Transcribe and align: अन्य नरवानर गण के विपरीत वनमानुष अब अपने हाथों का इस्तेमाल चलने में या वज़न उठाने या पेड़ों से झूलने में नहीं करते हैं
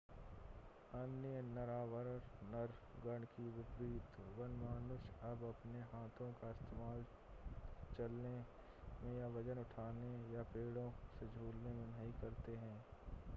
अन्य 0.91 1.41
नरवानर 1.47 2.71
गण 3.05 3.25
के 3.35 3.43
विपरीत 3.49 4.17
वनमानुष 4.39 5.05
अब 5.23 5.43
अपने 5.49 5.81
हाथों 5.93 6.31
का 6.33 6.49
इस्तेमाल 6.49 7.05
चलने 7.97 8.35
में 9.01 9.17
या 9.19 9.27
वज़न 9.37 9.59
उठाने 9.59 10.13
या 10.35 10.43
पेड़ों 10.53 10.89
से 11.19 11.27
झूलने 11.27 11.73
में 11.73 11.87
नहीं 11.87 12.11
करते 12.21 12.57
हैं 12.57 12.77